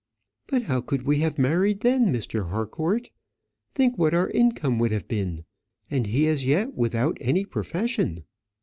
"But 0.47 0.63
how 0.63 0.81
could 0.81 1.03
we 1.03 1.17
have 1.17 1.37
married 1.37 1.81
then, 1.81 2.11
Mr. 2.11 2.49
Harcourt? 2.49 3.11
Think 3.75 3.99
what 3.99 4.15
our 4.15 4.31
income 4.31 4.79
would 4.79 4.89
have 4.91 5.07
been; 5.07 5.45
and 5.91 6.07
he 6.07 6.25
as 6.25 6.43
yet 6.43 6.73
without 6.73 7.19
any 7.21 7.45
profession!" 7.45 8.23